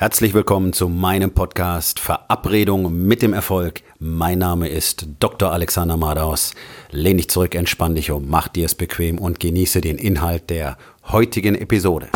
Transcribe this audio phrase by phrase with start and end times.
[0.00, 3.82] Herzlich willkommen zu meinem Podcast Verabredung mit dem Erfolg.
[3.98, 5.50] Mein Name ist Dr.
[5.50, 6.54] Alexander Madaus.
[6.92, 10.78] Lehn dich zurück, entspann dich um, mach dir es bequem und genieße den Inhalt der
[11.08, 12.10] heutigen Episode.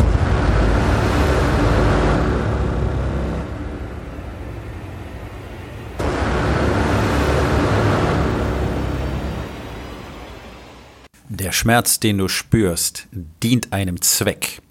[11.27, 14.62] Der Schmerz, den du spürst, dient einem Zweck.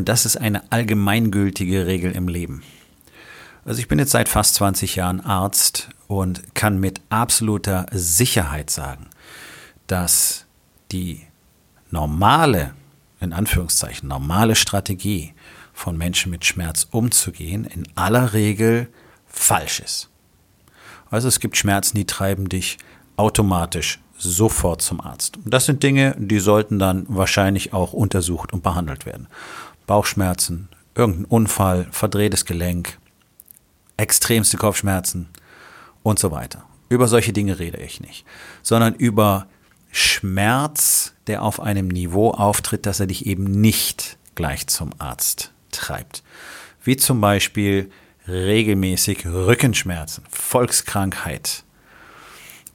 [0.00, 2.62] Und das ist eine allgemeingültige Regel im Leben.
[3.66, 9.08] Also ich bin jetzt seit fast 20 Jahren Arzt und kann mit absoluter Sicherheit sagen,
[9.88, 10.46] dass
[10.90, 11.20] die
[11.90, 12.72] normale,
[13.20, 15.34] in Anführungszeichen, normale Strategie
[15.74, 18.88] von Menschen mit Schmerz umzugehen, in aller Regel
[19.26, 20.08] falsch ist.
[21.10, 22.78] Also es gibt Schmerzen, die treiben dich
[23.18, 25.36] automatisch sofort zum Arzt.
[25.38, 29.28] Und das sind Dinge, die sollten dann wahrscheinlich auch untersucht und behandelt werden.
[29.90, 33.00] Bauchschmerzen, irgendein Unfall, verdrehtes Gelenk,
[33.96, 35.28] extremste Kopfschmerzen
[36.04, 36.64] und so weiter.
[36.88, 38.24] Über solche Dinge rede ich nicht,
[38.62, 39.48] sondern über
[39.90, 46.22] Schmerz, der auf einem Niveau auftritt, dass er dich eben nicht gleich zum Arzt treibt.
[46.84, 47.90] Wie zum Beispiel
[48.28, 51.64] regelmäßig Rückenschmerzen, Volkskrankheit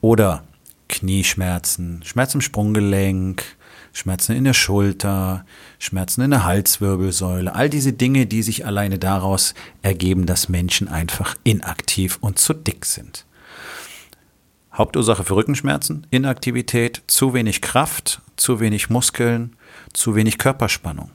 [0.02, 0.44] oder
[0.90, 3.55] Knieschmerzen, Schmerz im Sprunggelenk,
[3.96, 5.46] Schmerzen in der Schulter,
[5.78, 11.34] Schmerzen in der Halswirbelsäule, all diese Dinge, die sich alleine daraus ergeben, dass Menschen einfach
[11.44, 13.24] inaktiv und zu dick sind.
[14.74, 19.56] Hauptursache für Rückenschmerzen, Inaktivität, zu wenig Kraft, zu wenig Muskeln,
[19.94, 21.10] zu wenig Körperspannung.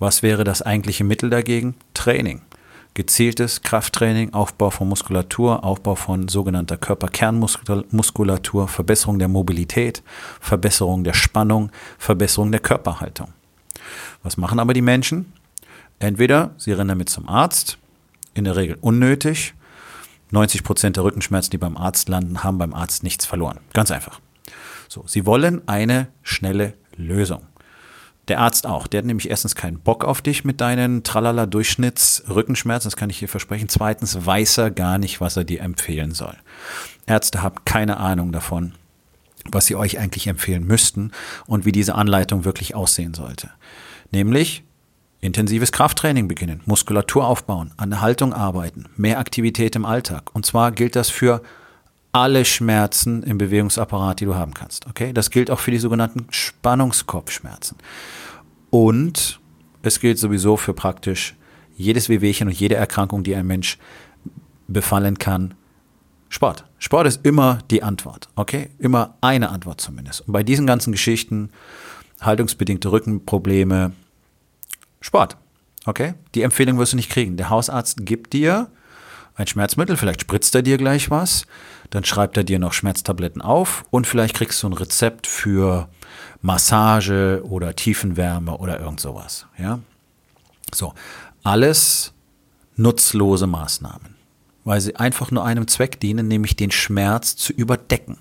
[0.00, 1.76] Was wäre das eigentliche Mittel dagegen?
[1.94, 2.42] Training
[2.94, 10.02] gezieltes Krafttraining, Aufbau von Muskulatur, Aufbau von sogenannter Körperkernmuskulatur, Verbesserung der Mobilität,
[10.40, 13.28] Verbesserung der Spannung, Verbesserung der Körperhaltung.
[14.22, 15.32] Was machen aber die Menschen?
[15.98, 17.78] Entweder sie rennen damit zum Arzt,
[18.34, 19.54] in der Regel unnötig.
[20.30, 23.60] 90 Prozent der Rückenschmerzen, die beim Arzt landen, haben beim Arzt nichts verloren.
[23.72, 24.20] Ganz einfach.
[24.88, 27.42] So, sie wollen eine schnelle Lösung.
[28.28, 28.86] Der Arzt auch.
[28.86, 33.28] Der hat nämlich erstens keinen Bock auf dich mit deinen Tralala-Durchschnitts-Rückenschmerzen, das kann ich dir
[33.28, 33.68] versprechen.
[33.68, 36.36] Zweitens weiß er gar nicht, was er dir empfehlen soll.
[37.06, 38.74] Ärzte haben keine Ahnung davon,
[39.50, 41.10] was sie euch eigentlich empfehlen müssten
[41.46, 43.50] und wie diese Anleitung wirklich aussehen sollte.
[44.12, 44.62] Nämlich
[45.20, 50.34] intensives Krafttraining beginnen, Muskulatur aufbauen, an der Haltung arbeiten, mehr Aktivität im Alltag.
[50.34, 51.42] Und zwar gilt das für
[52.12, 54.86] alle Schmerzen im Bewegungsapparat, die du haben kannst.
[54.86, 55.12] Okay?
[55.12, 57.78] Das gilt auch für die sogenannten Spannungskopfschmerzen.
[58.70, 59.40] Und
[59.82, 61.34] es gilt sowieso für praktisch
[61.76, 63.78] jedes Wehwehchen und jede Erkrankung, die ein Mensch
[64.68, 65.54] befallen kann.
[66.28, 66.64] Sport.
[66.78, 68.28] Sport ist immer die Antwort.
[68.36, 68.70] Okay?
[68.78, 70.22] Immer eine Antwort zumindest.
[70.22, 71.50] Und bei diesen ganzen Geschichten,
[72.20, 73.92] haltungsbedingte Rückenprobleme,
[75.00, 75.36] Sport.
[75.86, 76.14] Okay?
[76.34, 77.36] Die Empfehlung wirst du nicht kriegen.
[77.36, 78.70] Der Hausarzt gibt dir
[79.34, 81.46] ein Schmerzmittel, vielleicht spritzt er dir gleich was,
[81.90, 85.88] dann schreibt er dir noch Schmerztabletten auf und vielleicht kriegst du ein Rezept für
[86.40, 89.46] Massage oder Tiefenwärme oder irgend sowas.
[89.58, 89.78] Ja?
[90.74, 90.94] So,
[91.42, 92.12] alles
[92.76, 94.16] nutzlose Maßnahmen,
[94.64, 98.18] weil sie einfach nur einem Zweck dienen, nämlich den Schmerz zu überdecken.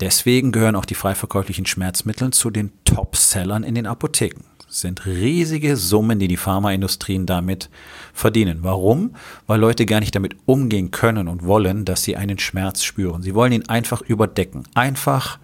[0.00, 4.42] Deswegen gehören auch die frei verkäuflichen Schmerzmittel zu den Top-Sellern in den Apotheken
[4.72, 7.68] sind riesige Summen, die die Pharmaindustrien damit
[8.12, 8.60] verdienen.
[8.62, 9.14] Warum?
[9.46, 13.22] Weil Leute gar nicht damit umgehen können und wollen, dass sie einen Schmerz spüren.
[13.22, 15.38] Sie wollen ihn einfach überdecken, einfach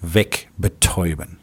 [0.00, 1.38] wegbetäuben.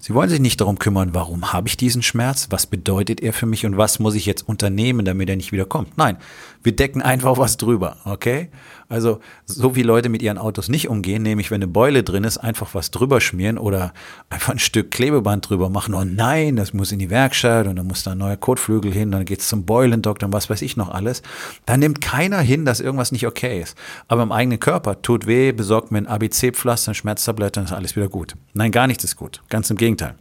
[0.00, 3.46] Sie wollen sich nicht darum kümmern, warum habe ich diesen Schmerz, was bedeutet er für
[3.46, 5.98] mich und was muss ich jetzt unternehmen, damit er nicht wieder kommt.
[5.98, 6.18] Nein,
[6.62, 8.50] wir decken einfach was drüber, okay?
[8.88, 12.38] Also so wie Leute mit ihren Autos nicht umgehen, nämlich wenn eine Beule drin ist,
[12.38, 13.92] einfach was drüber schmieren oder
[14.30, 15.94] einfach ein Stück Klebeband drüber machen.
[15.94, 19.10] Oh nein, das muss in die Werkstatt und dann muss da ein neuer Kotflügel hin,
[19.10, 21.22] dann geht's zum Beulendoktor und was weiß ich noch alles.
[21.66, 23.76] Da nimmt keiner hin, dass irgendwas nicht okay ist.
[24.08, 27.94] Aber im eigenen Körper tut weh, besorgt mir ein ABC-Pflaster, eine Schmerztablette, dann ist alles
[27.94, 28.34] wieder gut.
[28.54, 29.42] Nein, gar nichts ist gut.
[29.48, 30.14] Ganz im Gegenteil.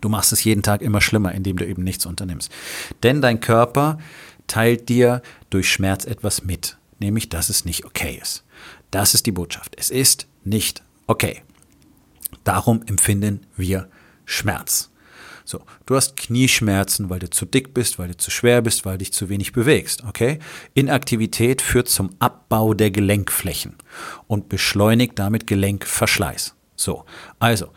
[0.00, 2.52] Du machst es jeden Tag immer schlimmer, indem du eben nichts unternimmst.
[3.02, 3.98] Denn dein Körper
[4.48, 8.44] teilt dir durch Schmerz etwas mit nämlich dass es nicht okay ist.
[8.90, 9.74] Das ist die Botschaft.
[9.76, 11.42] Es ist nicht okay.
[12.44, 13.88] Darum empfinden wir
[14.24, 14.90] Schmerz.
[15.44, 18.94] So, du hast Knieschmerzen, weil du zu dick bist, weil du zu schwer bist, weil
[18.94, 20.40] du dich zu wenig bewegst, okay?
[20.74, 23.76] Inaktivität führt zum Abbau der Gelenkflächen
[24.26, 26.54] und beschleunigt damit Gelenkverschleiß.
[26.76, 27.06] So,
[27.38, 27.70] also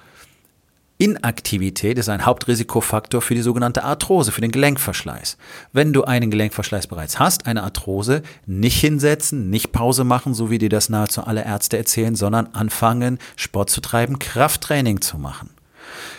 [1.01, 5.35] Inaktivität ist ein Hauptrisikofaktor für die sogenannte Arthrose, für den Gelenkverschleiß.
[5.73, 10.59] Wenn du einen Gelenkverschleiß bereits hast, eine Arthrose, nicht hinsetzen, nicht Pause machen, so wie
[10.59, 15.49] dir das nahezu alle Ärzte erzählen, sondern anfangen, Sport zu treiben, Krafttraining zu machen.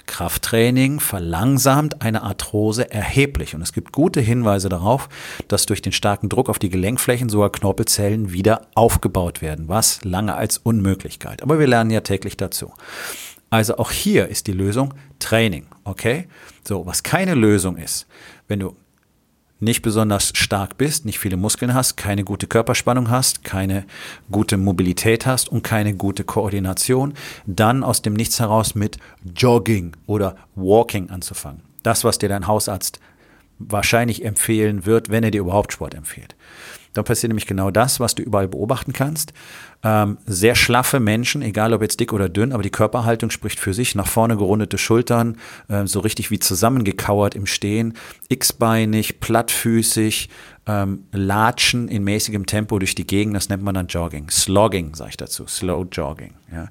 [0.06, 5.08] Krafttraining verlangsamt eine Arthrose erheblich und es gibt gute Hinweise darauf,
[5.46, 10.34] dass durch den starken Druck auf die Gelenkflächen sogar Knorpelzellen wieder aufgebaut werden, was lange
[10.34, 11.40] als unmöglich galt.
[11.40, 12.72] Aber wir lernen ja täglich dazu.
[13.52, 16.26] Also auch hier ist die Lösung Training, okay?
[16.66, 18.06] So, was keine Lösung ist,
[18.48, 18.74] wenn du
[19.60, 23.84] nicht besonders stark bist, nicht viele Muskeln hast, keine gute Körperspannung hast, keine
[24.30, 27.12] gute Mobilität hast und keine gute Koordination,
[27.44, 28.96] dann aus dem Nichts heraus mit
[29.36, 31.60] Jogging oder Walking anzufangen.
[31.82, 33.00] Das, was dir dein Hausarzt
[33.58, 36.36] wahrscheinlich empfehlen wird, wenn er dir überhaupt Sport empfiehlt.
[36.94, 39.32] Dann passiert nämlich genau das, was du überall beobachten kannst.
[39.82, 43.74] Ähm, sehr schlaffe Menschen, egal ob jetzt dick oder dünn, aber die Körperhaltung spricht für
[43.74, 43.94] sich.
[43.94, 47.94] Nach vorne gerundete Schultern, äh, so richtig wie zusammengekauert im Stehen,
[48.28, 50.28] x-beinig, plattfüßig,
[50.66, 54.30] ähm, latschen in mäßigem Tempo durch die Gegend, das nennt man dann Jogging.
[54.30, 56.34] Slogging, sage ich dazu, Slow Jogging.
[56.52, 56.68] Ja.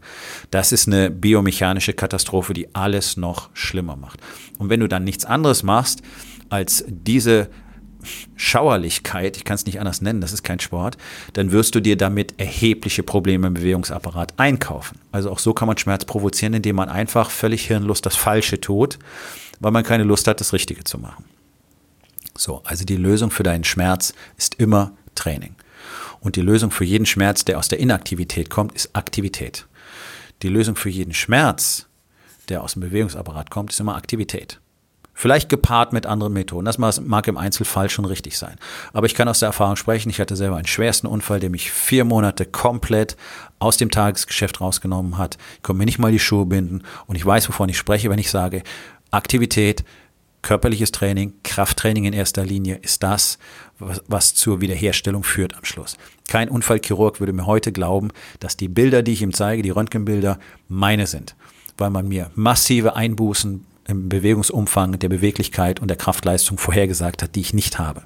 [0.50, 4.22] Das ist eine biomechanische Katastrophe, die alles noch schlimmer macht.
[4.60, 6.02] Und wenn du dann nichts anderes machst,
[6.50, 7.50] als diese
[8.36, 10.98] Schauerlichkeit, ich kann es nicht anders nennen, das ist kein Sport,
[11.34, 15.00] dann wirst du dir damit erhebliche Probleme im Bewegungsapparat einkaufen.
[15.12, 19.00] Also auch so kann man Schmerz provozieren, indem man einfach völlig hirnlos das Falsche tut,
[19.60, 21.26] weil man keine Lust hat, das Richtige zu machen.
[22.38, 25.56] So, also die Lösung für deinen Schmerz ist immer Training.
[26.22, 29.68] Und die Lösung für jeden Schmerz, der aus der Inaktivität kommt, ist Aktivität.
[30.44, 31.88] Die Lösung für jeden Schmerz,
[32.48, 34.61] der aus dem Bewegungsapparat kommt, ist immer Aktivität.
[35.22, 36.66] Vielleicht gepaart mit anderen Methoden.
[36.66, 38.56] Das mag im Einzelfall schon richtig sein.
[38.92, 40.10] Aber ich kann aus der Erfahrung sprechen.
[40.10, 43.18] Ich hatte selber einen schwersten Unfall, der mich vier Monate komplett
[43.60, 45.38] aus dem Tagesgeschäft rausgenommen hat.
[45.58, 46.82] Ich konnte mir nicht mal die Schuhe binden.
[47.06, 48.64] Und ich weiß, wovon ich spreche, wenn ich sage,
[49.12, 49.84] Aktivität,
[50.42, 53.38] körperliches Training, Krafttraining in erster Linie ist das,
[53.78, 55.98] was, was, zur Wiederherstellung führt am Schluss.
[56.30, 58.10] Kein Unfallchirurg würde mir heute glauben,
[58.40, 61.36] dass die Bilder, die ich ihm zeige, die Röntgenbilder, meine sind,
[61.78, 67.42] weil man mir massive Einbußen im Bewegungsumfang, der Beweglichkeit und der Kraftleistung vorhergesagt hat, die
[67.42, 68.04] ich nicht habe.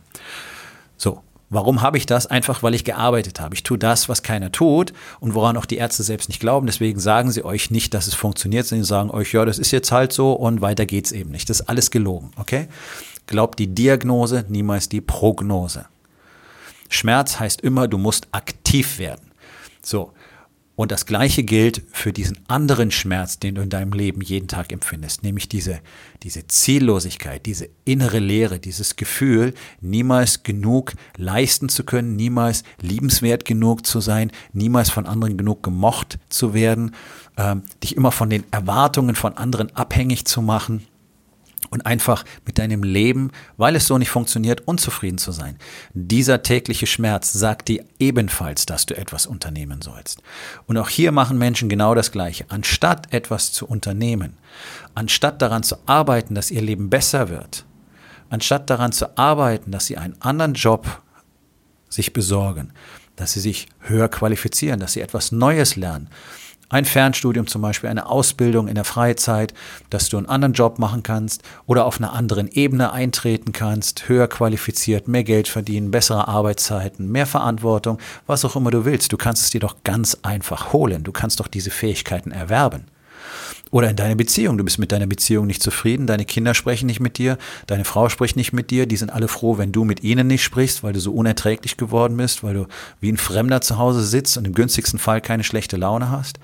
[0.97, 2.25] So, Warum habe ich das?
[2.25, 3.53] Einfach, weil ich gearbeitet habe.
[3.53, 6.65] Ich tue das, was keiner tut und woran auch die Ärzte selbst nicht glauben.
[6.65, 9.71] Deswegen sagen sie euch nicht, dass es funktioniert, sondern sie sagen euch, ja, das ist
[9.71, 11.49] jetzt halt so und weiter geht's eben nicht.
[11.49, 12.67] Das ist alles gelogen, okay?
[13.27, 15.85] Glaubt die Diagnose, niemals die Prognose.
[16.89, 19.31] Schmerz heißt immer, du musst aktiv werden.
[19.83, 20.13] So,
[20.75, 24.73] und das Gleiche gilt für diesen anderen Schmerz, den du in deinem Leben jeden Tag
[24.73, 25.79] empfindest, nämlich diese,
[26.23, 33.85] diese Ziellosigkeit, diese innere Leere, dieses Gefühl, niemals genug leisten zu können, niemals liebenswert genug
[33.85, 36.93] zu sein, niemals von anderen genug gemocht zu werden,
[37.37, 40.85] ähm, dich immer von den Erwartungen von anderen abhängig zu machen
[41.75, 45.57] und einfach mit deinem Leben, weil es so nicht funktioniert, unzufrieden zu sein.
[45.93, 50.23] Dieser tägliche Schmerz sagt dir ebenfalls, dass du etwas unternehmen sollst.
[50.67, 52.45] Und auch hier machen Menschen genau das Gleiche.
[52.47, 54.37] Anstatt etwas zu unternehmen,
[54.95, 57.65] anstatt daran zu arbeiten, dass ihr Leben besser wird,
[58.29, 61.01] anstatt daran zu arbeiten, dass sie einen anderen Job
[61.89, 62.71] sich besorgen,
[63.17, 66.09] dass sie sich höher qualifizieren, dass sie etwas Neues lernen,
[66.75, 69.53] ein Fernstudium zum Beispiel, eine Ausbildung in der Freizeit,
[69.89, 74.27] dass du einen anderen Job machen kannst oder auf einer anderen Ebene eintreten kannst, höher
[74.27, 79.13] qualifiziert, mehr Geld verdienen, bessere Arbeitszeiten, mehr Verantwortung, was auch immer du willst.
[79.13, 81.05] Du kannst es dir doch ganz einfach holen.
[81.05, 82.87] Du kannst doch diese Fähigkeiten erwerben.
[83.75, 84.57] Oder in deiner Beziehung.
[84.57, 87.37] Du bist mit deiner Beziehung nicht zufrieden, deine Kinder sprechen nicht mit dir,
[87.67, 90.43] deine Frau spricht nicht mit dir, die sind alle froh, wenn du mit ihnen nicht
[90.43, 92.67] sprichst, weil du so unerträglich geworden bist, weil du
[93.01, 96.39] wie ein Fremder zu Hause sitzt und im günstigsten Fall keine schlechte Laune hast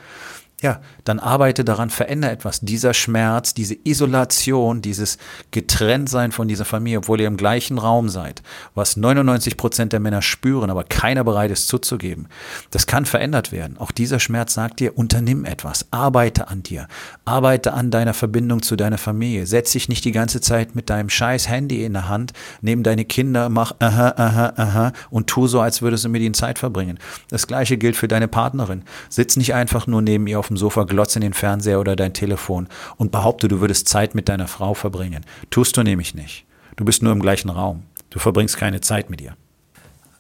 [0.62, 2.60] ja, dann arbeite daran, verändere etwas.
[2.60, 5.18] Dieser Schmerz, diese Isolation, dieses
[5.50, 8.44] Getrenntsein von dieser Familie, obwohl ihr im gleichen Raum seid,
[8.75, 12.27] was 99 Prozent der Männer spüren, aber keiner bereit ist zuzugeben,
[12.70, 13.77] das kann verändert werden.
[13.80, 16.88] Auch dieser Schmerz sagt dir, unternimm etwas, arbeite an dir,
[17.25, 19.48] arbeite an deiner Verbindung zu deiner Familie.
[19.48, 23.06] Setz dich nicht die ganze Zeit mit deinem scheiß Handy in der Hand, neben deine
[23.06, 27.00] Kinder, mach aha, aha, aha und tu so, als würdest du mit ihnen Zeit verbringen.
[27.30, 28.84] Das gleiche gilt für deine Partnerin.
[29.10, 32.13] Sitz nicht einfach nur neben ihr auf dem Sofa, glotze in den Fernseher oder dein
[32.13, 32.67] Telefon
[32.98, 35.25] und behaupte, du würdest Zeit mit deiner Frau verbringen.
[35.50, 36.46] Tust du nämlich nicht.
[36.75, 37.84] Du bist nur im gleichen Raum.
[38.10, 39.36] Du verbringst keine Zeit mit ihr.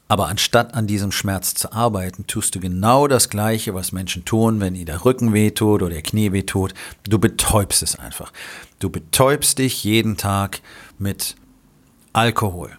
[0.07, 4.59] Aber anstatt an diesem Schmerz zu arbeiten, tust du genau das Gleiche, was Menschen tun,
[4.59, 6.73] wenn ihnen der Rücken wehtut oder der Knie wehtut.
[7.05, 8.33] Du betäubst es einfach.
[8.79, 10.59] Du betäubst dich jeden Tag
[10.99, 11.35] mit
[12.11, 12.71] Alkohol,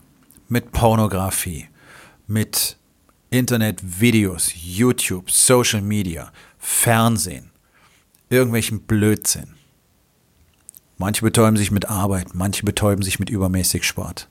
[0.49, 1.69] mit Pornografie,
[2.27, 2.77] mit
[3.31, 6.31] Internetvideos, YouTube, Social Media,
[6.65, 7.51] Fernsehen,
[8.31, 9.55] irgendwelchen Blödsinn.
[10.97, 14.29] Manche betäuben sich mit Arbeit, manche betäuben sich mit übermäßig Sport.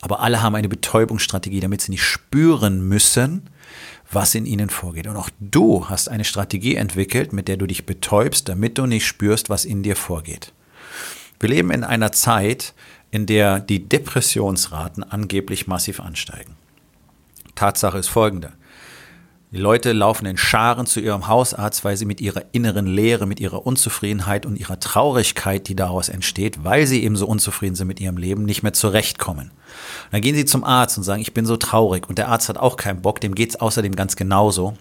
[0.00, 3.50] Aber alle haben eine Betäubungsstrategie, damit sie nicht spüren müssen,
[4.10, 5.08] was in ihnen vorgeht.
[5.08, 9.04] Und auch du hast eine Strategie entwickelt, mit der du dich betäubst, damit du nicht
[9.04, 10.52] spürst, was in dir vorgeht.
[11.40, 12.72] Wir leben in einer Zeit,
[13.10, 16.54] in der die Depressionsraten angeblich massiv ansteigen.
[17.56, 18.52] Tatsache ist folgende.
[19.54, 23.38] Die Leute laufen in Scharen zu ihrem Hausarzt, weil sie mit ihrer inneren Leere, mit
[23.38, 28.00] ihrer Unzufriedenheit und ihrer Traurigkeit, die daraus entsteht, weil sie eben so unzufrieden sind mit
[28.00, 29.52] ihrem Leben, nicht mehr zurechtkommen.
[29.52, 32.08] Und dann gehen sie zum Arzt und sagen, ich bin so traurig.
[32.08, 34.76] Und der Arzt hat auch keinen Bock, dem geht es außerdem ganz genauso.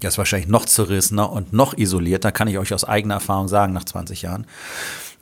[0.00, 3.72] Der ist wahrscheinlich noch zerrissener und noch isolierter, kann ich euch aus eigener Erfahrung sagen,
[3.72, 4.46] nach 20 Jahren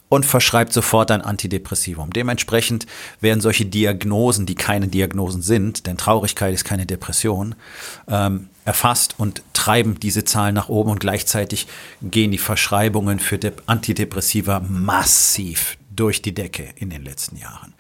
[0.09, 2.11] und verschreibt sofort ein Antidepressivum.
[2.13, 2.87] Dementsprechend
[3.21, 7.55] werden solche Diagnosen, die keine Diagnosen sind, denn Traurigkeit ist keine Depression,
[8.09, 11.67] ähm, erfasst und treiben diese Zahlen nach oben und gleichzeitig
[12.03, 17.75] gehen die Verschreibungen für Antidepressiva massiv durch die Decke in den letzten Jahren.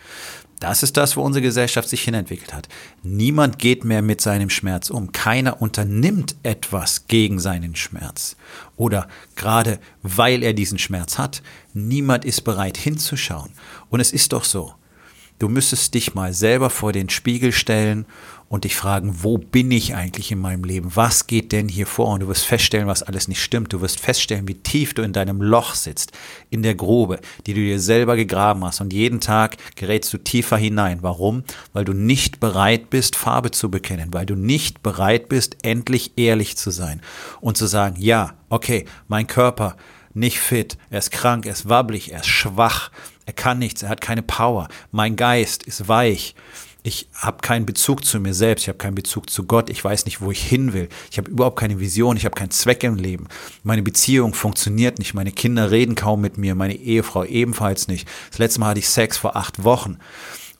[0.61, 2.69] Das ist das, wo unsere Gesellschaft sich hinentwickelt hat.
[3.03, 5.13] Niemand geht mehr mit seinem Schmerz um.
[5.13, 8.37] Keiner unternimmt etwas gegen seinen Schmerz.
[8.77, 11.43] Oder gerade weil er diesen Schmerz hat,
[11.75, 13.53] niemand ist bereit hinzuschauen.
[13.89, 14.75] Und es ist doch so.
[15.39, 18.07] Du müsstest dich mal selber vor den Spiegel stellen
[18.49, 20.91] und dich fragen, wo bin ich eigentlich in meinem Leben?
[20.95, 22.09] Was geht denn hier vor?
[22.15, 23.73] Und du wirst feststellen, was alles nicht stimmt.
[23.73, 26.13] Du wirst feststellen, wie tief du in deinem Loch sitzt,
[26.49, 28.81] in der Grube, die du dir selber gegraben hast.
[28.81, 30.99] Und jeden Tag gerätst du tiefer hinein.
[31.03, 31.45] Warum?
[31.75, 36.57] Weil du nicht bereit bist, Farbe zu bekennen, weil du nicht bereit bist, endlich ehrlich
[36.57, 37.03] zu sein
[37.41, 39.77] und zu sagen, ja, okay, mein Körper
[40.15, 42.91] nicht fit, er ist krank, er ist wabbelig, er ist schwach,
[43.27, 46.35] er kann nichts, er hat keine Power, mein Geist ist weich
[46.89, 50.07] ich habe keinen Bezug zu mir selbst, ich habe keinen Bezug zu Gott, ich weiß
[50.07, 52.97] nicht, wo ich hin will, ich habe überhaupt keine Vision, ich habe keinen Zweck im
[52.97, 53.29] Leben.
[53.63, 58.09] Meine Beziehung funktioniert nicht, meine Kinder reden kaum mit mir, meine Ehefrau ebenfalls nicht.
[58.31, 59.99] Das letzte Mal hatte ich Sex vor acht Wochen.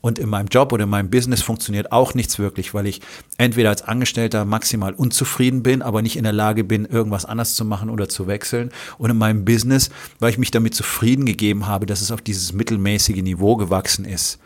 [0.01, 3.01] Und in meinem Job oder in meinem Business funktioniert auch nichts wirklich, weil ich
[3.37, 7.65] entweder als Angestellter maximal unzufrieden bin, aber nicht in der Lage bin, irgendwas anders zu
[7.65, 8.71] machen oder zu wechseln.
[8.99, 12.53] Und in meinem Business, weil ich mich damit zufrieden gegeben habe, dass es auf dieses
[12.53, 14.39] mittelmäßige Niveau gewachsen ist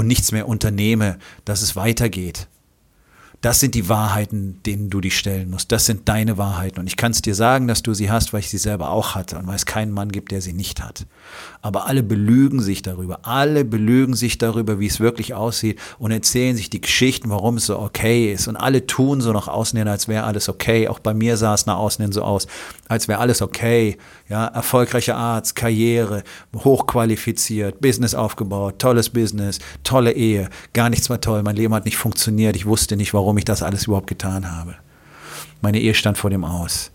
[0.00, 2.48] und nichts mehr unternehme, dass es weitergeht.
[3.42, 5.72] Das sind die Wahrheiten, denen du dich stellen musst.
[5.72, 6.78] Das sind deine Wahrheiten.
[6.78, 9.14] Und ich kann es dir sagen, dass du sie hast, weil ich sie selber auch
[9.14, 11.06] hatte und weil es keinen Mann gibt, der sie nicht hat.
[11.62, 13.20] Aber alle belügen sich darüber.
[13.22, 17.66] Alle belügen sich darüber, wie es wirklich aussieht und erzählen sich die Geschichten, warum es
[17.66, 18.46] so okay ist.
[18.46, 20.88] Und alle tun so nach außen hin, als wäre alles okay.
[20.88, 22.46] Auch bei mir sah es nach außen hin so aus,
[22.88, 23.96] als wäre alles okay.
[24.28, 30.50] Ja, erfolgreicher Arzt, Karriere, hochqualifiziert, Business aufgebaut, tolles Business, tolle Ehe.
[30.74, 31.42] Gar nichts war toll.
[31.42, 32.54] Mein Leben hat nicht funktioniert.
[32.54, 34.74] Ich wusste nicht, warum warum ich das alles überhaupt getan habe.
[35.60, 36.90] Meine Ehe stand vor dem Aus.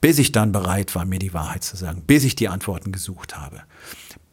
[0.00, 3.36] Bis ich dann bereit war, mir die Wahrheit zu sagen, bis ich die Antworten gesucht
[3.36, 3.62] habe,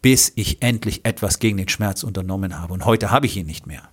[0.04, 2.74] bis ich endlich etwas gegen den Schmerz unternommen habe.
[2.75, 3.89] Und heute habe ich ihn nicht mehr,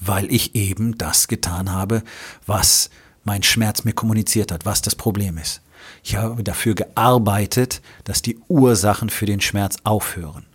[0.00, 2.02] weil ich eben das getan habe,
[2.46, 2.88] was
[3.24, 5.60] mein Schmerz mir kommuniziert hat, was das Problem ist.
[6.02, 10.46] Ich habe dafür gearbeitet, dass die Ursachen für den Schmerz aufhören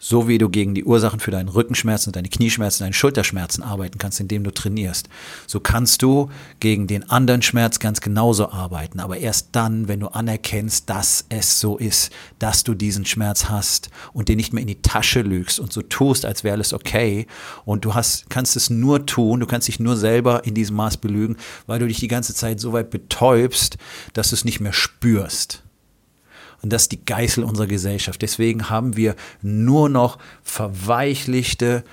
[0.00, 4.18] so wie du gegen die Ursachen für deinen Rückenschmerzen, deine Knieschmerzen, deine Schulterschmerzen arbeiten kannst,
[4.18, 5.08] indem du trainierst,
[5.46, 8.98] so kannst du gegen den anderen Schmerz ganz genauso arbeiten.
[8.98, 13.90] Aber erst dann, wenn du anerkennst, dass es so ist, dass du diesen Schmerz hast
[14.14, 17.26] und dir nicht mehr in die Tasche lügst und so tust, als wäre alles okay.
[17.66, 20.96] Und du hast, kannst es nur tun, du kannst dich nur selber in diesem Maß
[20.96, 23.76] belügen, weil du dich die ganze Zeit so weit betäubst,
[24.14, 25.62] dass du es nicht mehr spürst.
[26.62, 28.20] Und das ist die Geißel unserer Gesellschaft.
[28.22, 31.84] Deswegen haben wir nur noch verweichlichte,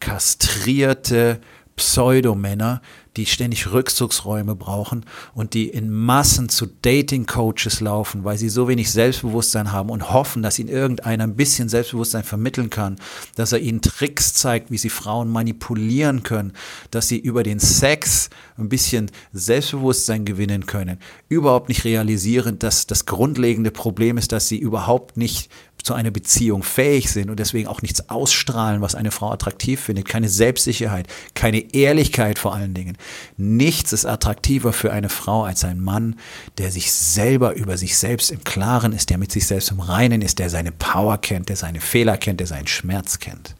[0.00, 1.40] kastrierte
[1.76, 2.80] Pseudomänner,
[3.16, 5.04] die ständig Rückzugsräume brauchen
[5.34, 10.42] und die in Massen zu Dating-Coaches laufen, weil sie so wenig Selbstbewusstsein haben und hoffen,
[10.42, 12.96] dass ihnen irgendeiner ein bisschen Selbstbewusstsein vermitteln kann,
[13.36, 16.52] dass er ihnen Tricks zeigt, wie sie Frauen manipulieren können,
[16.90, 23.06] dass sie über den Sex ein bisschen Selbstbewusstsein gewinnen können, überhaupt nicht realisieren, dass das
[23.06, 25.50] grundlegende Problem ist, dass sie überhaupt nicht
[25.84, 30.08] zu einer Beziehung fähig sind und deswegen auch nichts ausstrahlen, was eine Frau attraktiv findet.
[30.08, 32.96] Keine Selbstsicherheit, keine Ehrlichkeit vor allen Dingen.
[33.36, 36.16] Nichts ist attraktiver für eine Frau als ein Mann,
[36.58, 40.22] der sich selber über sich selbst im Klaren ist, der mit sich selbst im Reinen
[40.22, 43.54] ist, der seine Power kennt, der seine Fehler kennt, der seinen Schmerz kennt.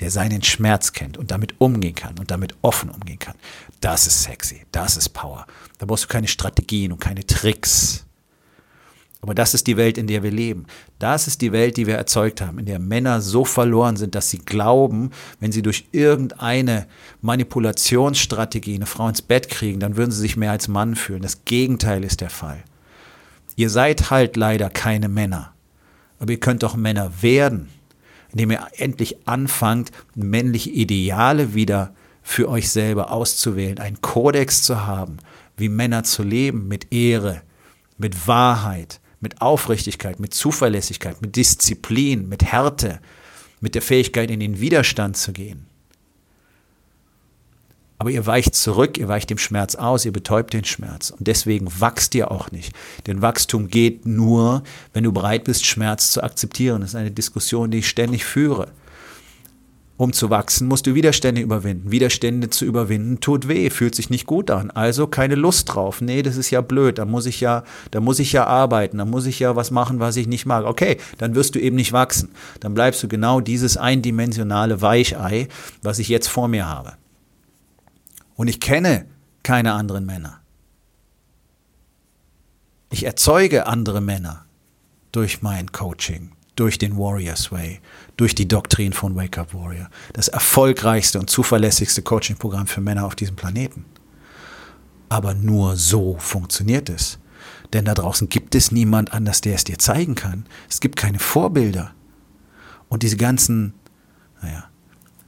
[0.00, 3.34] Der seinen Schmerz kennt und damit umgehen kann und damit offen umgehen kann.
[3.80, 5.46] Das ist sexy, das ist Power.
[5.78, 8.04] Da brauchst du keine Strategien und keine Tricks.
[9.20, 10.66] Aber das ist die Welt, in der wir leben.
[11.00, 14.30] Das ist die Welt, die wir erzeugt haben, in der Männer so verloren sind, dass
[14.30, 15.10] sie glauben,
[15.40, 16.86] wenn sie durch irgendeine
[17.20, 21.22] Manipulationsstrategie eine Frau ins Bett kriegen, dann würden sie sich mehr als Mann fühlen.
[21.22, 22.62] Das Gegenteil ist der Fall.
[23.56, 25.52] Ihr seid halt leider keine Männer.
[26.20, 27.68] Aber ihr könnt doch Männer werden,
[28.30, 35.16] indem ihr endlich anfangt, männliche Ideale wieder für euch selber auszuwählen, einen Kodex zu haben,
[35.56, 37.42] wie Männer zu leben, mit Ehre,
[37.96, 43.00] mit Wahrheit, mit Aufrichtigkeit, mit Zuverlässigkeit, mit Disziplin, mit Härte,
[43.60, 45.66] mit der Fähigkeit, in den Widerstand zu gehen.
[48.00, 51.10] Aber ihr weicht zurück, ihr weicht dem Schmerz aus, ihr betäubt den Schmerz.
[51.10, 52.72] Und deswegen wachst ihr auch nicht.
[53.08, 56.80] Denn Wachstum geht nur, wenn du bereit bist, Schmerz zu akzeptieren.
[56.80, 58.68] Das ist eine Diskussion, die ich ständig führe.
[59.98, 61.90] Um zu wachsen, musst du Widerstände überwinden.
[61.90, 64.70] Widerstände zu überwinden tut weh, fühlt sich nicht gut an.
[64.70, 66.00] Also keine Lust drauf.
[66.00, 66.98] Nee, das ist ja blöd.
[66.98, 68.98] Da muss ich ja, da muss ich ja arbeiten.
[68.98, 70.64] Da muss ich ja was machen, was ich nicht mag.
[70.66, 72.30] Okay, dann wirst du eben nicht wachsen.
[72.60, 75.48] Dann bleibst du genau dieses eindimensionale Weichei,
[75.82, 76.92] was ich jetzt vor mir habe.
[78.36, 79.06] Und ich kenne
[79.42, 80.38] keine anderen Männer.
[82.92, 84.44] Ich erzeuge andere Männer
[85.10, 87.80] durch mein Coaching, durch den Warriors Way,
[88.18, 89.88] durch die Doktrin von Wake Up Warrior.
[90.12, 93.86] Das erfolgreichste und zuverlässigste Coaching-Programm für Männer auf diesem Planeten.
[95.08, 97.18] Aber nur so funktioniert es.
[97.72, 100.46] Denn da draußen gibt es niemand anders, der es dir zeigen kann.
[100.68, 101.92] Es gibt keine Vorbilder.
[102.88, 103.74] Und diese ganzen,
[104.42, 104.64] naja,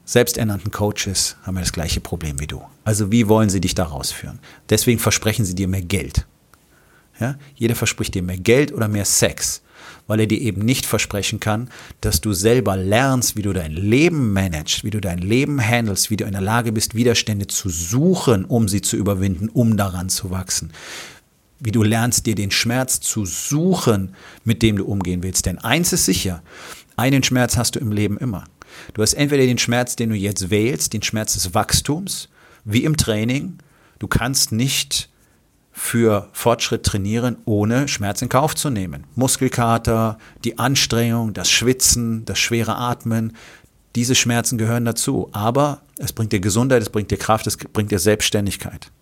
[0.05, 2.61] selbsternannten Coaches haben ja das gleiche Problem wie du.
[2.83, 4.41] Also wie wollen sie dich da rausführen?
[4.69, 6.27] Deswegen versprechen sie dir mehr Geld.
[7.21, 7.37] Ja?
[7.55, 9.63] Jeder verspricht dir mehr Geld oder mehr Sex,
[10.11, 14.33] weil er dir eben nicht versprechen kann, dass du selber lernst, wie du dein Leben
[14.33, 18.45] managst, wie du dein Leben handelst, wie du in der Lage bist, Widerstände zu suchen,
[18.45, 20.73] um sie zu überwinden, um daran zu wachsen.
[21.61, 25.47] Wie du lernst, dir den Schmerz zu suchen, mit dem du umgehen willst.
[25.47, 26.43] Denn eins ist sicher,
[26.97, 28.43] einen Schmerz hast du im Leben immer.
[28.95, 32.29] Du hast entweder den Schmerz, den du jetzt wählst, den Schmerz des Wachstums,
[32.65, 33.59] wie im Training.
[34.01, 35.09] Du kannst nicht
[35.83, 39.07] für Fortschritt trainieren, ohne Schmerz in Kauf zu nehmen.
[39.15, 43.35] Muskelkater, die Anstrengung, das Schwitzen, das schwere Atmen,
[43.97, 45.31] diese Schmerzen gehören dazu.
[45.33, 48.93] Aber es bringt dir Gesundheit, es bringt dir Kraft, es bringt dir Selbstständigkeit.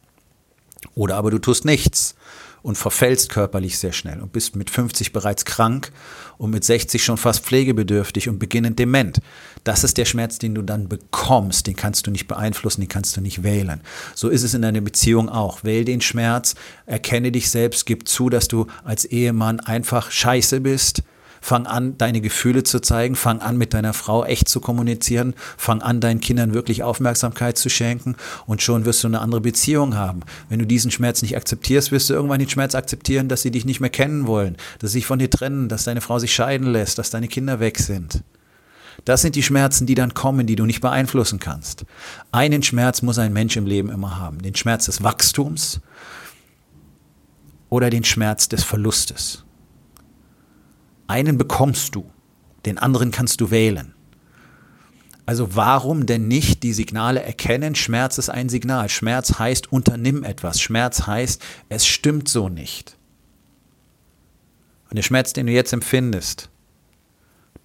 [0.94, 2.14] Oder aber du tust nichts
[2.62, 5.92] und verfällst körperlich sehr schnell und bist mit 50 bereits krank
[6.36, 9.20] und mit 60 schon fast pflegebedürftig und beginnend dement.
[9.64, 11.66] Das ist der Schmerz, den du dann bekommst.
[11.66, 13.80] Den kannst du nicht beeinflussen, den kannst du nicht wählen.
[14.14, 15.64] So ist es in deiner Beziehung auch.
[15.64, 16.54] Wähl den Schmerz,
[16.86, 21.02] erkenne dich selbst, gib zu, dass du als Ehemann einfach scheiße bist
[21.40, 23.14] Fang an, deine Gefühle zu zeigen.
[23.14, 25.34] Fang an, mit deiner Frau echt zu kommunizieren.
[25.56, 28.16] Fang an, deinen Kindern wirklich Aufmerksamkeit zu schenken.
[28.46, 30.20] Und schon wirst du eine andere Beziehung haben.
[30.48, 33.64] Wenn du diesen Schmerz nicht akzeptierst, wirst du irgendwann den Schmerz akzeptieren, dass sie dich
[33.64, 36.68] nicht mehr kennen wollen, dass sie sich von dir trennen, dass deine Frau sich scheiden
[36.68, 38.22] lässt, dass deine Kinder weg sind.
[39.04, 41.84] Das sind die Schmerzen, die dann kommen, die du nicht beeinflussen kannst.
[42.32, 44.42] Einen Schmerz muss ein Mensch im Leben immer haben.
[44.42, 45.80] Den Schmerz des Wachstums
[47.70, 49.44] oder den Schmerz des Verlustes.
[51.08, 52.08] Einen bekommst du,
[52.64, 53.94] den anderen kannst du wählen.
[55.26, 57.74] Also warum denn nicht die Signale erkennen?
[57.74, 58.88] Schmerz ist ein Signal.
[58.88, 60.60] Schmerz heißt, unternimm etwas.
[60.60, 62.96] Schmerz heißt, es stimmt so nicht.
[64.88, 66.48] Und der Schmerz, den du jetzt empfindest,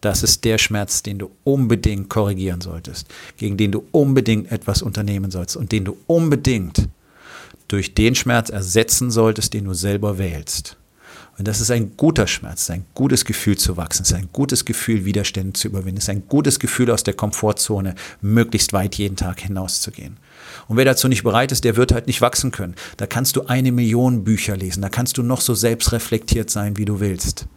[0.01, 5.31] das ist der Schmerz, den du unbedingt korrigieren solltest, gegen den du unbedingt etwas unternehmen
[5.31, 6.89] sollst und den du unbedingt
[7.69, 10.75] durch den Schmerz ersetzen solltest, den du selber wählst.
[11.37, 15.03] Und das ist ein guter Schmerz, ein gutes Gefühl zu wachsen, ist ein gutes Gefühl,
[15.03, 20.17] Widerstände zu überwinden, ist ein gutes Gefühl, aus der Komfortzone möglichst weit jeden Tag hinauszugehen.
[20.67, 22.75] Und wer dazu nicht bereit ist, der wird halt nicht wachsen können.
[22.97, 26.85] Da kannst du eine Million Bücher lesen, da kannst du noch so selbstreflektiert sein, wie
[26.85, 27.47] du willst.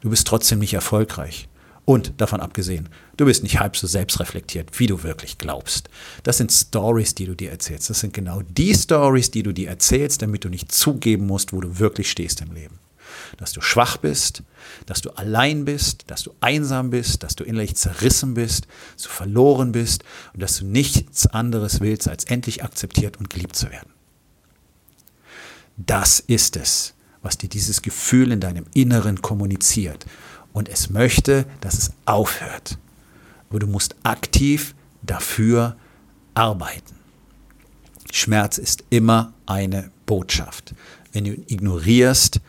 [0.00, 1.46] Du bist trotzdem nicht erfolgreich.
[1.84, 5.90] Und davon abgesehen, du bist nicht halb so selbstreflektiert, wie du wirklich glaubst.
[6.22, 7.90] Das sind Stories, die du dir erzählst.
[7.90, 11.60] Das sind genau die Stories, die du dir erzählst, damit du nicht zugeben musst, wo
[11.60, 12.79] du wirklich stehst im Leben
[13.36, 14.42] dass du schwach bist,
[14.86, 19.08] dass du allein bist, dass du einsam bist, dass du innerlich zerrissen bist, dass du
[19.08, 23.90] verloren bist und dass du nichts anderes willst, als endlich akzeptiert und geliebt zu werden.
[25.76, 30.06] Das ist es, was dir dieses Gefühl in deinem Inneren kommuniziert.
[30.52, 32.78] Und es möchte, dass es aufhört.
[33.48, 35.76] Aber du musst aktiv dafür
[36.34, 36.96] arbeiten.
[38.12, 40.74] Schmerz ist immer eine Botschaft.
[41.12, 42.40] Wenn du ihn ignorierst,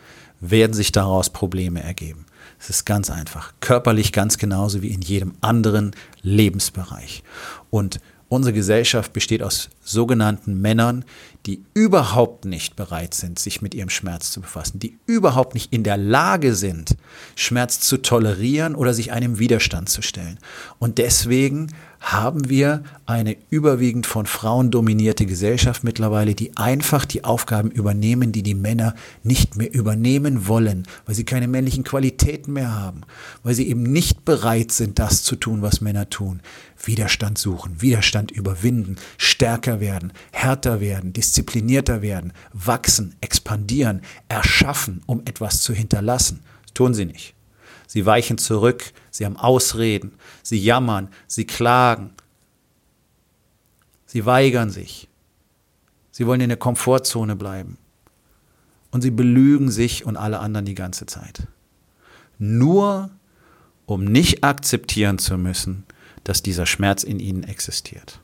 [0.42, 2.26] werden sich daraus Probleme ergeben.
[2.58, 3.54] Es ist ganz einfach.
[3.60, 7.22] Körperlich ganz genauso wie in jedem anderen Lebensbereich.
[7.70, 11.04] Und unsere Gesellschaft besteht aus sogenannten Männern,
[11.46, 15.84] die überhaupt nicht bereit sind, sich mit ihrem Schmerz zu befassen, die überhaupt nicht in
[15.84, 16.96] der Lage sind,
[17.36, 20.38] Schmerz zu tolerieren oder sich einem Widerstand zu stellen.
[20.78, 21.68] Und deswegen
[22.02, 28.42] haben wir eine überwiegend von Frauen dominierte Gesellschaft mittlerweile, die einfach die Aufgaben übernehmen, die
[28.42, 33.02] die Männer nicht mehr übernehmen wollen, weil sie keine männlichen Qualitäten mehr haben,
[33.44, 36.40] weil sie eben nicht bereit sind, das zu tun, was Männer tun.
[36.84, 45.60] Widerstand suchen, Widerstand überwinden, stärker werden, härter werden, disziplinierter werden, wachsen, expandieren, erschaffen, um etwas
[45.60, 46.40] zu hinterlassen.
[46.64, 47.34] Das tun sie nicht.
[47.86, 52.10] Sie weichen zurück, sie haben Ausreden, sie jammern, sie klagen,
[54.06, 55.08] sie weigern sich,
[56.10, 57.78] sie wollen in der Komfortzone bleiben
[58.90, 61.46] und sie belügen sich und alle anderen die ganze Zeit.
[62.38, 63.10] Nur
[63.86, 65.84] um nicht akzeptieren zu müssen,
[66.24, 68.20] dass dieser Schmerz in ihnen existiert.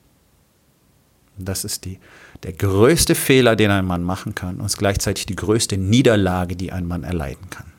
[1.36, 1.98] Das ist die,
[2.42, 6.72] der größte Fehler, den ein Mann machen kann und ist gleichzeitig die größte Niederlage, die
[6.72, 7.72] ein Mann erleiden kann.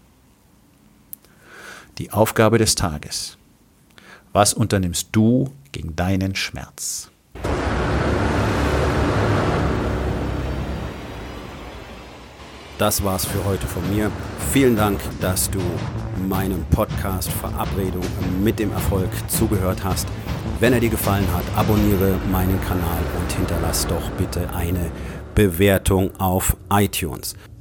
[1.99, 3.37] Die Aufgabe des Tages.
[4.31, 7.11] Was unternimmst du gegen deinen Schmerz?
[12.77, 14.09] Das war's für heute von mir.
[14.53, 15.59] Vielen Dank, dass du
[16.29, 18.05] meinem Podcast Verabredung
[18.41, 20.07] mit dem Erfolg zugehört hast.
[20.61, 24.89] Wenn er dir gefallen hat, abonniere meinen Kanal und hinterlass doch bitte eine
[25.35, 27.35] Bewertung auf iTunes.